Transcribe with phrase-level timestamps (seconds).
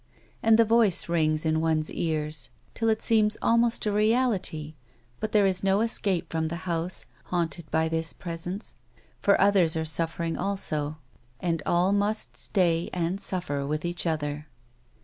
[0.41, 4.73] And the voice rings in one's ears till it seems almost a reality,
[5.19, 8.77] but there is no escape from the house haunted by this presence,
[9.19, 10.97] for others are suffering also,
[11.39, 14.47] and all must stay and suffer with each other.